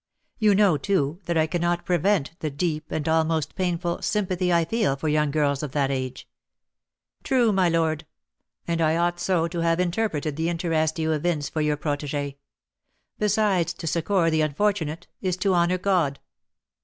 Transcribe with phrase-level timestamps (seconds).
[0.39, 4.95] You know, too, that I cannot prevent the deep, and almost painful, sympathy I feel
[4.95, 6.27] for young girls of that age."
[7.21, 8.07] "True, my lord;
[8.67, 12.37] and I ought so to have interpreted the interest you evince for your protégée.
[13.19, 16.17] Besides, to succour the unfortunate is to honour God."